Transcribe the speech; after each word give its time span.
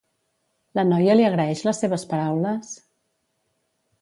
La 0.79 0.85
noia 0.87 1.17
li 1.19 1.27
agraeix 1.27 1.61
les 1.67 1.83
seves 1.85 2.07
paraules? 2.15 2.73